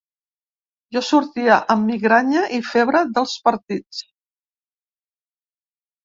Jo 0.95 1.01
sortia 1.07 1.57
amb 1.73 1.83
migranya 1.91 2.45
i 2.57 2.59
febre 2.69 3.01
dels 3.17 3.35
partits. 3.49 4.01